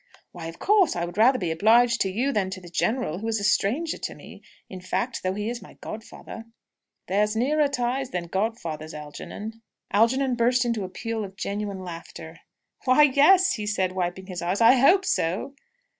"Why, 0.31 0.47
of 0.47 0.57
course, 0.57 0.95
I 0.95 1.05
would 1.05 1.19
rather 1.19 1.37
be 1.37 1.51
obliged 1.51 2.01
to 2.01 2.11
you 2.11 2.31
than 2.31 2.49
to 2.49 2.59
the 2.59 2.71
general, 2.71 3.19
who 3.19 3.27
is 3.27 3.39
a 3.39 3.43
stranger 3.43 3.99
to 3.99 4.15
me, 4.15 4.41
in 4.67 4.81
fact, 4.81 5.21
though 5.21 5.35
he 5.35 5.47
is 5.47 5.61
my 5.61 5.73
godfather." 5.75 6.45
"There's 7.05 7.35
nearer 7.35 7.67
ties 7.67 8.09
than 8.09 8.23
godfathers, 8.25 8.95
Algernon." 8.95 9.61
Algernon 9.91 10.33
burst 10.33 10.65
into 10.65 10.83
a 10.83 10.89
peal 10.89 11.23
of 11.23 11.35
genuine 11.37 11.83
laughter. 11.83 12.39
"Why, 12.85 13.03
yes," 13.03 13.55
said 13.71 13.91
he, 13.91 13.95
wiping 13.95 14.25
his 14.25 14.41
eyes, 14.41 14.59
"I 14.59 14.73
hope 14.77 15.05
so!" 15.05 15.53